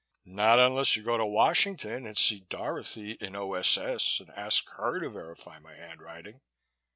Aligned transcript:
"Not 0.25 0.57
unless 0.57 0.95
you 0.95 1.03
go 1.03 1.15
to 1.15 1.25
Washington 1.27 2.07
and 2.07 2.17
see 2.17 2.39
Dorothy 2.49 3.11
in 3.21 3.35
O.S.S. 3.35 4.19
and 4.19 4.31
ask 4.35 4.67
her 4.71 4.99
to 4.99 5.11
verify 5.11 5.59
my 5.59 5.75
handwriting. 5.75 6.41